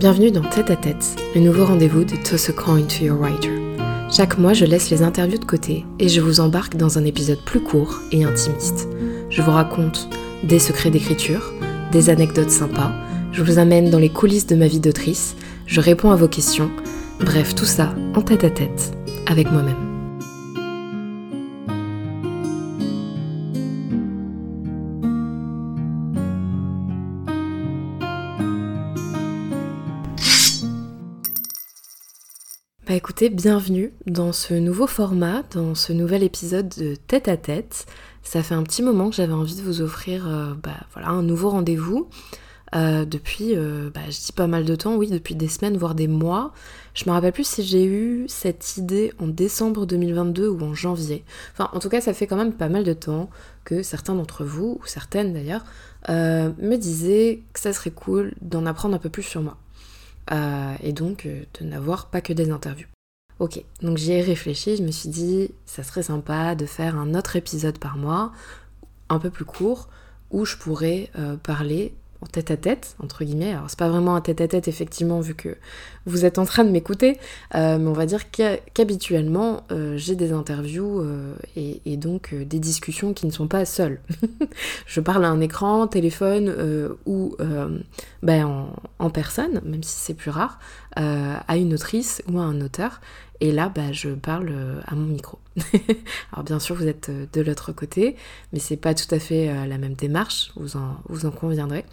[0.00, 3.52] Bienvenue dans Tête à Tête, le nouveau rendez-vous de Toss a Coin to Your Writer.
[4.10, 7.44] Chaque mois, je laisse les interviews de côté et je vous embarque dans un épisode
[7.44, 8.88] plus court et intimiste.
[9.28, 10.08] Je vous raconte
[10.42, 11.52] des secrets d'écriture,
[11.92, 12.92] des anecdotes sympas,
[13.32, 15.36] je vous amène dans les coulisses de ma vie d'autrice,
[15.66, 16.70] je réponds à vos questions,
[17.18, 18.96] bref, tout ça en tête à tête,
[19.26, 19.89] avec moi-même.
[32.90, 37.86] Bah écoutez, bienvenue dans ce nouveau format, dans ce nouvel épisode de Tête à Tête.
[38.24, 41.22] Ça fait un petit moment que j'avais envie de vous offrir euh, bah, voilà, un
[41.22, 42.08] nouveau rendez-vous.
[42.74, 45.94] Euh, depuis, euh, bah, je dis pas mal de temps, oui, depuis des semaines, voire
[45.94, 46.52] des mois.
[46.94, 51.22] Je me rappelle plus si j'ai eu cette idée en décembre 2022 ou en janvier.
[51.52, 53.30] Enfin, en tout cas, ça fait quand même pas mal de temps
[53.62, 55.64] que certains d'entre vous, ou certaines d'ailleurs,
[56.08, 59.58] me disaient que ça serait cool d'en apprendre un peu plus sur moi.
[60.32, 62.86] Euh, et donc euh, de n'avoir pas que des interviews.
[63.38, 67.14] Ok, donc j'y ai réfléchi, je me suis dit, ça serait sympa de faire un
[67.14, 68.32] autre épisode par mois,
[69.08, 69.88] un peu plus court,
[70.30, 73.52] où je pourrais euh, parler en tête à tête, entre guillemets.
[73.52, 75.56] Alors, c'est pas vraiment un tête à tête, effectivement, vu que
[76.06, 77.18] vous êtes en train de m'écouter,
[77.54, 83.12] euh, mais on va dire qu'habituellement, euh, j'ai des interviews euh, et, donc des discussions
[83.12, 84.00] qui ne sont pas seules.
[84.86, 86.54] je parle à un écran, téléphone
[87.06, 87.36] ou
[88.22, 90.58] ben, en, personne, même si c'est plus rare,
[90.96, 93.00] à une autrice ou à un auteur.
[93.40, 94.52] Et là, bah, je parle
[94.86, 95.38] à mon micro.
[96.32, 98.16] Alors bien sûr, vous êtes de l'autre côté,
[98.52, 101.84] mais c'est pas tout à fait la même démarche, vous en, conviendrez.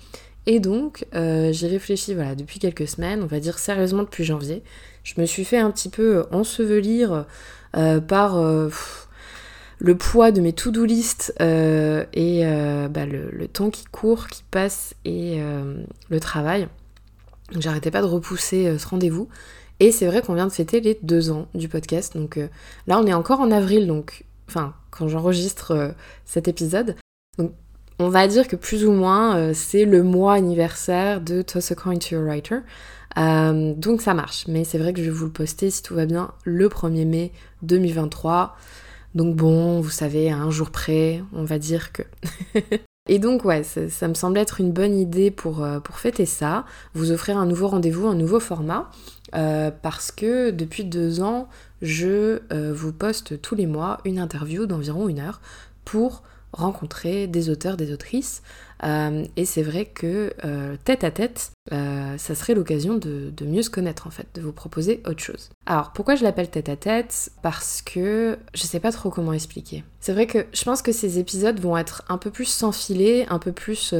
[0.48, 4.64] Et donc, euh, j'ai réfléchi voilà, depuis quelques semaines, on va dire sérieusement depuis janvier.
[5.04, 7.26] Je me suis fait un petit peu ensevelir
[7.76, 8.70] euh, par euh,
[9.80, 12.44] le poids de mes to-do list et
[12.90, 15.42] bah, le, temps qui court, qui passe et
[16.10, 16.70] le travail.
[17.60, 19.28] J'arrêtais pas de repousser ce rendez-vous.
[19.80, 22.18] Et c'est vrai qu'on vient de fêter les deux ans du podcast.
[22.18, 22.40] Donc
[22.88, 25.94] là, on est encore en avril, donc enfin quand j'enregistre
[26.26, 26.96] cet épisode.
[27.38, 27.52] Donc
[28.00, 31.76] on va dire que plus ou moins euh, c'est le mois anniversaire de Toss a
[31.76, 32.60] Coin to Your Writer.
[33.18, 35.96] Euh, donc ça marche, mais c'est vrai que je vais vous le poster si tout
[35.96, 37.32] va bien le 1er mai
[37.64, 38.56] 2023.
[39.16, 42.04] Donc bon, vous savez, à un jour près, on va dire que.
[43.10, 46.66] Et donc ouais, ça, me semble être une bonne idée pour, euh, pour fêter ça,
[46.94, 48.92] vous offrir un nouveau rendez-vous, un nouveau format,
[49.32, 51.48] parce que depuis deux ans,
[51.82, 52.42] je
[52.74, 55.42] vous poste tous les mois une interview d'environ une heure
[55.86, 56.24] pour
[56.54, 58.42] rencontrer des auteurs, des autrices.
[58.84, 63.64] Euh, et c'est vrai que euh, tête à tête, euh, ça serait l'occasion de, mieux
[63.64, 65.50] se connaître en fait, de vous proposer autre chose.
[65.66, 67.32] Alors pourquoi je l'appelle tête à tête?
[67.42, 69.84] Parce que je sais pas trop comment expliquer.
[70.00, 73.26] C'est vrai que je pense que ces épisodes vont être un peu plus sans filet,
[73.30, 73.94] un peu plus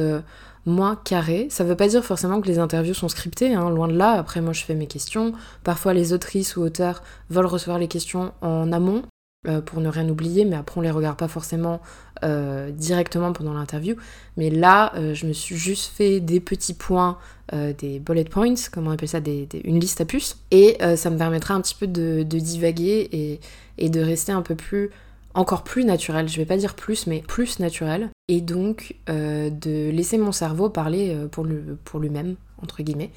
[0.66, 1.48] moins carrés.
[1.50, 4.12] Ça veut pas dire forcément que les interviews sont scriptées, hein, loin de là.
[4.12, 5.32] Après, moi, je fais mes questions.
[5.64, 9.02] Parfois, les autrices ou auteurs veulent recevoir les questions en amont.
[9.46, 11.80] Euh, pour ne rien oublier, mais après on les regarde pas forcément
[12.24, 13.94] euh, directement pendant l'interview.
[14.36, 17.18] Mais là, euh, je me suis juste fait des petits points,
[17.52, 19.20] des bullet points, comme on appelle ça,
[19.64, 23.40] une liste à puces, et ça me permettra un petit peu de, divaguer et,
[23.78, 24.90] et, de rester un peu plus,
[25.32, 26.28] encore plus naturel.
[26.28, 31.16] Je vais pas dire plus, mais plus naturel, et donc de laisser mon cerveau parler
[31.30, 31.46] pour,
[31.84, 33.10] pour lui-même, entre guillemets.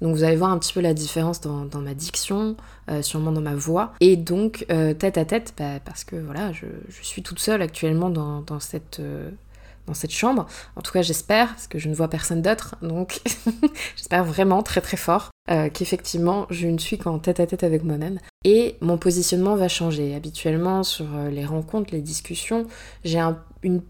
[0.00, 2.56] Donc vous allez voir un petit peu la différence dans, ma diction,
[2.90, 3.92] euh, sûrement dans ma voix.
[4.00, 6.66] Et donc euh, tête à tête, bah, parce que voilà, je,
[7.02, 9.30] suis toute seule actuellement dans, cette, euh,
[9.86, 10.46] dans cette chambre.
[10.76, 12.76] En tout cas j'espère, parce que je ne vois personne d'autre.
[12.82, 13.20] Donc
[13.96, 15.30] j'espère vraiment très très fort
[15.72, 18.18] qu'effectivement je ne suis qu'en tête à tête avec moi-même.
[18.44, 20.14] Et mon positionnement va changer.
[20.14, 22.66] Habituellement sur les rencontres, les discussions,
[23.04, 23.20] j'ai
[23.62, 23.80] une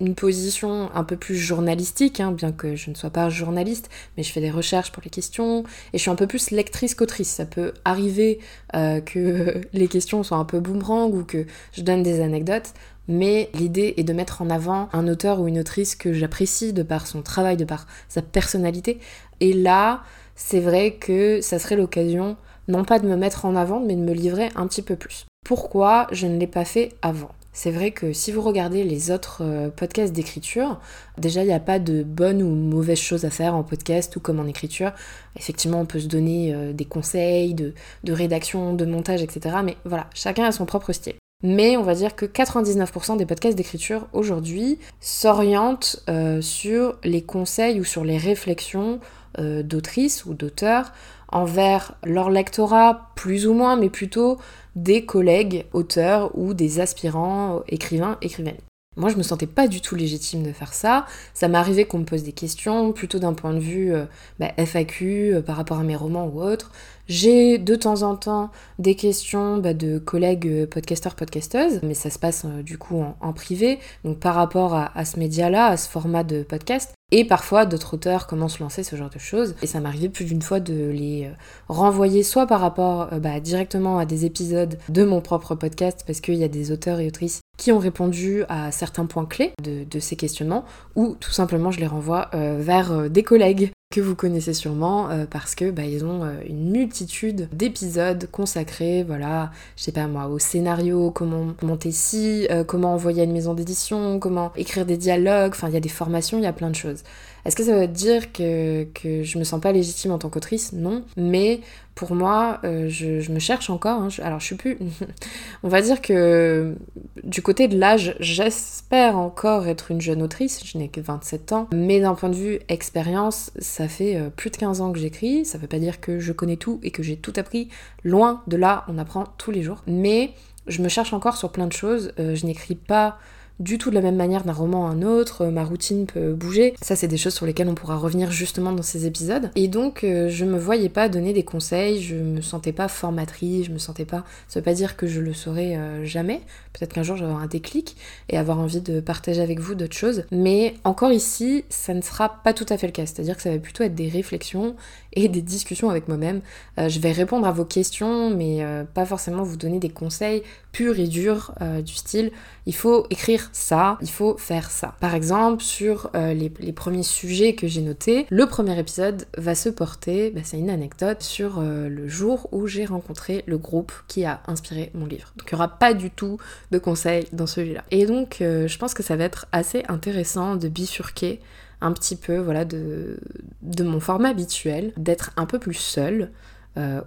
[0.00, 4.22] une position un peu plus journalistique, hein, bien que je ne sois pas journaliste, mais
[4.22, 7.28] je fais des recherches pour les questions, et je suis un peu plus lectrice qu'autrice.
[7.28, 8.38] Ça peut arriver
[8.74, 12.72] euh, que les questions soient un peu boomerang ou que je donne des anecdotes,
[13.08, 16.82] mais l'idée est de mettre en avant un auteur ou une autrice que j'apprécie de
[16.82, 18.98] par son travail, de par sa personnalité.
[19.40, 20.02] Et là,
[20.34, 22.36] c'est vrai que ça serait l'occasion,
[22.68, 25.24] non pas de me mettre en avant, mais de me livrer un petit peu plus.
[25.44, 27.30] Pourquoi je ne l'ai pas fait avant?
[27.56, 30.78] C'est vrai que si vous regardez les autres euh, podcasts d'écriture,
[31.16, 34.20] déjà il n'y a pas de bonnes ou mauvaises choses à faire en podcast ou
[34.20, 34.92] comme en écriture.
[35.36, 37.72] Effectivement, on peut se donner euh, des conseils de,
[38.06, 39.56] rédaction, de montage, etc.
[39.64, 41.14] Mais voilà, chacun a son propre style.
[41.42, 47.78] Mais on va dire que 99% des podcasts d'écriture aujourd'hui s'orientent euh, sur les conseils
[47.80, 49.00] ou sur les réflexions
[49.38, 50.92] d'autrices ou d'auteurs
[51.28, 54.38] envers leur lectorat, plus ou moins, mais plutôt
[54.76, 58.56] des collègues auteurs ou des aspirants écrivains, écrivaines.
[58.96, 61.06] Moi, je me sentais pas du tout légitime de faire ça.
[61.34, 64.06] Ça m'est arrivé qu'on me pose des questions, plutôt d'un point de vue euh,
[64.38, 66.72] bah, FAQ euh, par rapport à mes romans ou autres.
[67.06, 72.08] J'ai de temps en temps des questions bah, de collègues euh, podcasteurs, podcasteuses, mais ça
[72.08, 76.24] se passe du coup en, privé, donc par rapport à, ce média-là, à ce format
[76.24, 76.95] de podcast.
[77.12, 79.54] Et parfois, d'autres auteurs commencent à lancer ce genre de choses.
[79.62, 81.30] Et ça arrivé plus d'une fois de les
[81.68, 86.34] renvoyer soit par rapport bah, directement à des épisodes de mon propre podcast, parce qu'il
[86.34, 90.16] y a des auteurs et autrices qui ont répondu à certains points clés de, ces
[90.16, 90.64] questionnements,
[90.94, 95.10] ou tout simplement je les renvoie euh, vers euh, des collègues que vous connaissez sûrement
[95.10, 100.26] euh, parce que bah, ils ont une multitude d'épisodes consacrés, voilà, je sais pas moi,
[100.26, 105.52] au scénario, comment monter ci, comment envoyer à une maison d'édition, comment écrire des dialogues,
[105.52, 107.02] enfin il y a des formations, il y a plein de choses.
[107.46, 110.72] Est-ce que ça veut dire que, que je me sens pas légitime en tant qu'autrice?
[110.72, 111.60] Non, mais
[111.94, 114.02] pour moi, euh, je, me cherche encore.
[114.02, 114.08] Hein.
[114.22, 114.78] alors, je suis plus.
[115.62, 116.74] On va dire que
[117.22, 120.60] du côté de l'âge, j'espère encore être une jeune autrice.
[120.64, 121.68] Je n'ai que 27 ans.
[121.72, 125.44] Mais d'un point de vue expérience, ça fait euh, plus de 15 ans que j'écris.
[125.44, 127.68] Ça veut pas dire que je connais tout et que j'ai tout appris.
[128.02, 129.84] Loin de là, on apprend tous les jours.
[129.86, 130.32] Mais
[130.66, 132.12] je me cherche encore sur plein de choses.
[132.18, 133.18] Euh, je n'écris pas
[133.58, 136.74] du tout de la même manière d'un roman à un autre, ma routine peut bouger.
[136.82, 139.50] Ça, c'est des choses sur lesquelles on pourra revenir justement dans ces épisodes.
[139.54, 143.66] Et donc, euh, je me voyais pas donner des conseils, je me sentais pas formatrice,
[143.66, 144.24] je me sentais pas.
[144.48, 146.42] Ça veut pas dire que je le saurais euh, jamais.
[146.72, 147.96] Peut-être qu'un jour, j'aurai un déclic
[148.28, 150.24] et avoir envie de partager avec vous d'autres choses.
[150.30, 153.06] Mais encore ici, ça ne sera pas tout à fait le cas.
[153.06, 154.76] C'est-à-dire que ça va plutôt être des réflexions
[155.14, 156.42] et des discussions avec moi-même.
[156.78, 158.62] Euh, je vais répondre à vos questions, mais
[158.92, 160.42] pas forcément vous donner des conseils
[160.72, 162.30] purs et durs du style
[162.66, 164.94] il faut écrire ça, il faut faire ça.
[165.00, 169.68] Par exemple, sur euh, les, premiers sujets que j'ai notés, le premier épisode va se
[169.68, 174.24] porter, bah, c'est une anecdote, sur euh, le jour où j'ai rencontré le groupe qui
[174.24, 175.32] a inspiré mon livre.
[175.36, 176.38] Donc il n'y aura pas du tout
[176.70, 177.84] de conseils dans celui-là.
[177.90, 181.40] Et donc euh, je pense que ça va être assez intéressant de bifurquer
[181.80, 183.18] un petit peu voilà, de,
[183.62, 186.30] de mon format habituel, d'être un peu plus seule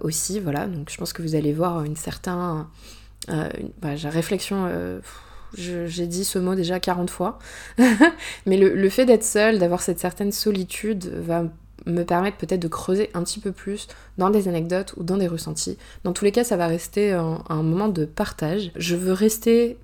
[0.00, 0.66] aussi, voilà.
[0.66, 2.66] Donc je pense que vous allez voir une certaine...
[3.28, 4.68] Bah, réflexion
[5.54, 7.38] j'ai dit ce mot déjà 40 fois.
[8.46, 11.44] Mais le, fait d'être seule, d'avoir cette certaine solitude, va
[11.86, 13.88] me permettre peut-être de creuser un petit peu plus
[14.18, 15.78] dans des anecdotes ou dans des ressentis.
[16.04, 18.70] Dans tous les cas, ça va rester un, moment de partage.
[18.76, 19.78] Je veux rester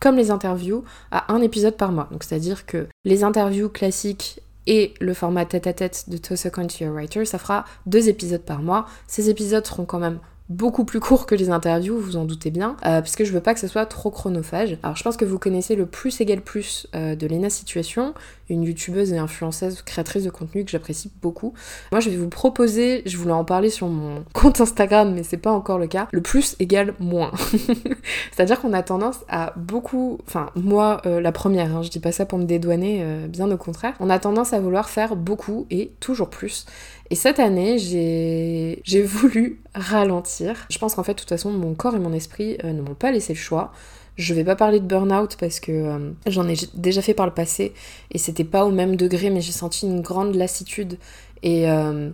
[0.00, 2.08] comme les interviews à un épisode par mois.
[2.20, 6.94] C'est-à-dire que les interviews classiques et le format tête-à-tête -tête de Toss a to Your
[6.94, 8.86] Writer, ça fera deux épisodes par mois.
[9.06, 10.20] Ces épisodes seront quand même
[10.50, 13.40] beaucoup plus court que les interviews, vous en doutez bien, euh, parce que je veux
[13.40, 14.76] pas que ce soit trop chronophage.
[14.82, 18.12] Alors je pense que vous connaissez le plus égal plus euh, de Lena Situation,
[18.50, 21.54] une youtubeuse et influenceuse créatrice de contenu que j'apprécie beaucoup.
[21.92, 25.36] Moi je vais vous proposer, je voulais en parler sur mon compte Instagram, mais c'est
[25.36, 27.32] pas encore le cas, le plus égale moins.
[28.32, 32.12] C'est-à-dire qu'on a tendance à beaucoup, enfin moi euh, la première, hein, je dis pas
[32.12, 35.92] ça pour me dédouaner, bien au contraire, on a tendance à vouloir faire beaucoup et
[36.00, 36.66] toujours plus.
[37.10, 40.66] Et cette année, j'ai voulu ralentir.
[40.70, 42.94] Je pense qu'en fait, de toute façon, mon corps et mon esprit euh, ne m'ont
[42.94, 43.72] pas laissé le choix.
[44.16, 47.32] Je vais pas parler de burn-out parce que euh, j'en ai déjà fait par le
[47.32, 47.72] passé
[48.12, 50.98] et c'était pas au même degré, mais j'ai senti une grande lassitude.
[51.42, 52.10] Et euh,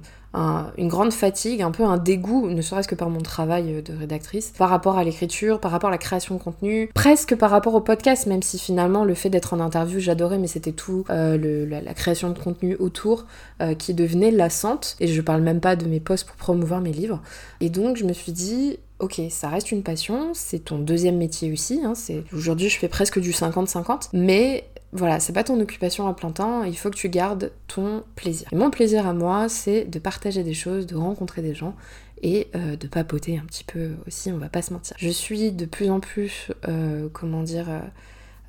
[0.77, 4.53] une grande fatigue, un peu un dégoût, ne serait-ce que par mon travail de rédactrice,
[4.56, 7.81] par rapport à l'écriture, par rapport à la création de contenu, presque par rapport au
[7.81, 11.94] podcast, même si finalement le fait d'être en interview j'adorais, mais c'était tout euh, la,
[11.94, 13.27] création de contenu autour
[13.62, 16.93] euh, qui devenait lassante, et je parle même pas de mes posts pour promouvoir mes
[16.93, 17.23] livres.
[17.61, 21.52] Et donc je me suis dit, ok, ça reste une passion, c'est ton deuxième métier
[21.52, 21.95] aussi, hein,
[22.33, 26.62] aujourd'hui je fais presque du 50-50, mais voilà, c'est pas ton occupation à plein temps,
[26.62, 28.49] il faut que tu gardes ton plaisir.
[28.52, 31.75] Mon plaisir à moi, c'est de partager des choses, de rencontrer des gens
[32.23, 34.97] et euh, de papoter un petit peu aussi, on va pas se mentir.
[34.99, 37.66] Je suis de plus en plus, euh, comment dire,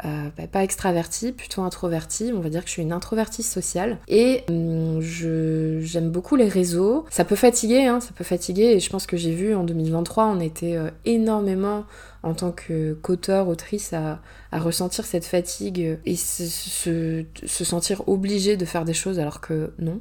[0.06, 2.32] euh, bah, pas extravertie, plutôt introvertie.
[2.34, 3.98] On va dire que je suis une introvertie sociale.
[4.08, 7.06] Et hum, j'aime beaucoup les réseaux.
[7.10, 8.76] Ça peut fatiguer, hein, ça peut fatiguer.
[8.76, 11.86] Et je pense que j'ai vu en 2023, on était énormément
[12.28, 14.20] en tant qu'auteur, autrice, à,
[14.54, 20.00] ressentir cette fatigue et se, sentir obligé de faire des choses alors que non.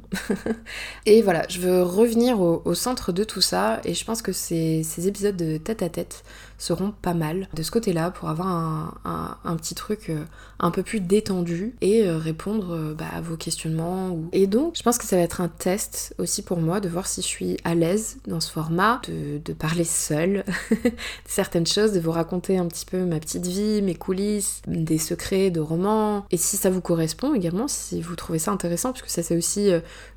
[1.05, 5.07] et voilà, je veux revenir au, centre de tout ça et je pense que ces,
[5.07, 6.23] épisodes de tête à tête
[6.57, 8.47] seront pas mal de ce côté-là pour avoir
[9.05, 10.23] un, petit truc euh,
[10.59, 14.17] un peu plus détendu et euh, répondre euh, bah, à vos questionnements.
[14.31, 17.07] Et donc, je pense que ça va être un test aussi pour moi de voir
[17.07, 20.43] si je suis à l'aise dans ce format, de, parler seule
[21.25, 25.49] certaines choses, de vous raconter un petit peu ma petite vie, mes coulisses, des secrets
[25.49, 26.25] de romans.
[26.31, 29.37] Et si ça vous correspond également, si vous trouvez ça intéressant, parce que ça c'est
[29.37, 29.71] aussi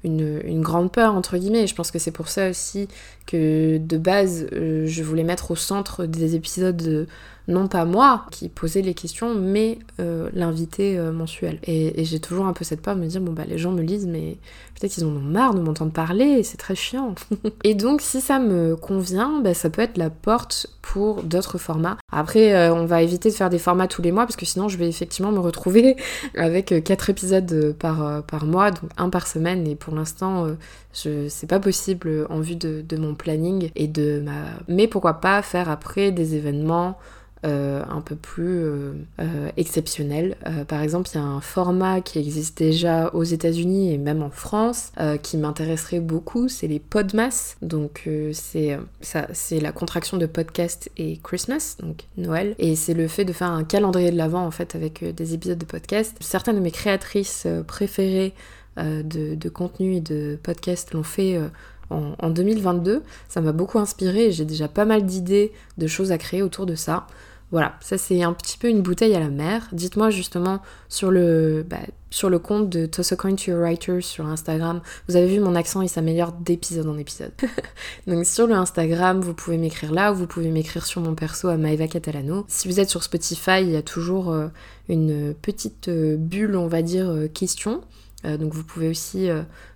[0.04, 1.62] une, une grande peur entre guillemets.
[1.62, 2.88] Et je pense que c'est pour ça aussi
[3.26, 7.07] que de base, je voulais mettre au centre des épisodes
[7.50, 11.59] non pas moi qui posais les questions, mais euh, l'invité euh, mensuel.
[11.64, 13.83] Et, j'ai toujours un peu cette peur de me dire, bon bah les gens me
[13.83, 14.38] lisent, mais
[14.75, 17.14] peut-être qu'ils en ont marre de m'entendre parler, c'est très chiant.
[17.64, 21.89] et donc si ça me convient, bah, ça peut être la porte pour d'autres formats.
[22.12, 24.68] Après, euh, on va éviter de faire des formats tous les mois, parce que sinon
[24.68, 25.97] je vais effectivement me retrouver
[26.37, 30.47] avec quatre épisodes par, par mois, donc un par semaine, et pour l'instant,
[30.94, 34.32] je c'est pas possible en vue de, de mon planning et de ma...
[34.68, 36.99] Mais pourquoi pas faire après des événements
[37.47, 40.37] euh, un peu plus euh, euh, exceptionnel.
[40.68, 44.28] par exemple, il y a un format qui existe déjà aux États-Unis et même en
[44.28, 44.92] France
[45.23, 47.56] qui m'intéresserait beaucoup, c'est les Podmas.
[47.62, 53.25] Donc c'est c'est la contraction de podcast et Christmas, donc Noël, et c'est le fait
[53.25, 56.16] de faire un calendrier de l'avant en fait avec des épisodes de podcast.
[56.20, 58.35] Certaines de mes créatrices préférées
[58.76, 61.40] de, contenu et de podcast l'ont fait
[61.88, 63.02] en, en, 2022.
[63.28, 66.66] Ça m'a beaucoup inspiré et j'ai déjà pas mal d'idées de choses à créer autour
[66.66, 67.06] de ça.
[67.52, 69.69] Voilà, ça c'est un petit peu une bouteille à la mer.
[69.73, 71.78] Dites-moi justement sur le, bah,
[72.11, 74.80] sur le compte de Toss a Coin to Your Writer sur Instagram.
[75.09, 77.33] Vous avez vu mon accent, il s'améliore d'épisode en épisode.
[78.07, 81.49] Donc sur le Instagram, vous pouvez m'écrire là ou vous pouvez m'écrire sur mon perso
[81.49, 82.45] à Maeva Catalano.
[82.49, 84.49] Si vous êtes sur Spotify, il y a toujours euh,
[84.88, 87.80] une petite euh, bulle, on va dire, euh, question.
[88.25, 89.30] donc vous pouvez aussi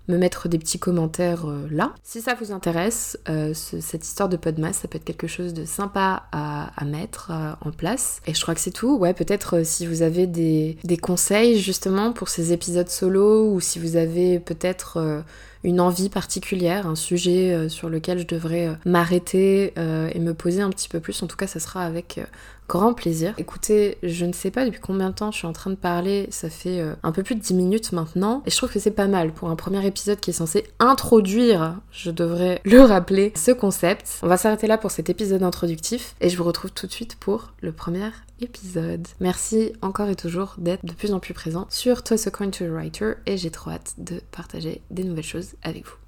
[0.09, 1.95] me mettre des petits commentaires euh, là.
[2.03, 5.65] Si ça vous intéresse, euh, cette histoire de Podmas, ça peut être quelque chose de
[5.65, 8.21] sympa à, mettre euh, en place.
[8.27, 8.97] Et je crois que c'est tout.
[8.97, 13.79] Ouais, peut-être si vous avez des, des, conseils justement pour ces épisodes solo ou si
[13.79, 15.25] vous avez peut-être
[15.65, 20.89] une envie particulière, un sujet sur lequel je devrais m'arrêter et me poser un petit
[20.89, 21.23] peu plus.
[21.23, 22.21] En tout cas, ça sera avec
[22.69, 23.35] grand plaisir.
[23.39, 26.27] Écoutez, je ne sais pas depuis combien de temps je suis en train de parler,
[26.31, 29.09] ça fait un peu plus de 10 minutes maintenant, et je trouve que c'est pas
[29.09, 34.19] mal pour un premier épisode qui est censé introduire, je devrais le rappeler, ce concept.
[34.23, 37.17] On va s'arrêter là pour cet épisode introductif, et je vous retrouve tout de suite
[37.17, 38.11] pour le premier
[38.41, 39.07] épisode.
[39.21, 42.67] Merci encore et toujours d'être de plus en plus présent sur Toss a Coin to
[42.67, 46.04] Writer, et j'ai trop hâte de partager des nouvelles choses avec vous.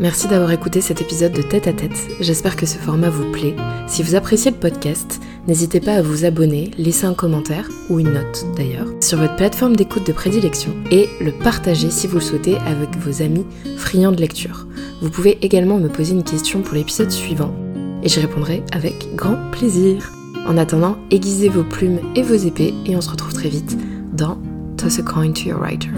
[0.00, 2.08] Merci d'avoir écouté cet épisode de Tête à Tête.
[2.20, 3.56] J'espère que ce format vous plaît.
[3.88, 8.12] Si vous appréciez le podcast, n'hésitez pas à vous abonner, laisser un commentaire, ou une
[8.12, 12.58] note d'ailleurs, sur votre plateforme d'écoute de prédilection et le partager si vous le souhaitez
[12.58, 13.44] avec vos amis
[13.76, 14.68] friands de lecture.
[15.02, 17.52] Vous pouvez également me poser une question pour l'épisode suivant
[18.04, 20.12] et j'y répondrai avec grand plaisir.
[20.46, 23.76] En attendant, aiguisez vos plumes et vos épées et on se retrouve très vite
[24.12, 24.38] dans
[24.76, 25.90] Toss a Coin to Your Writer.